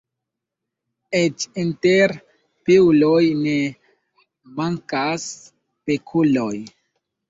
Eĉ 1.19 1.45
inter 1.65 2.15
piuloj 2.71 3.21
ne 3.45 3.55
mankas 4.59 5.33
pekuloj. 5.89 6.55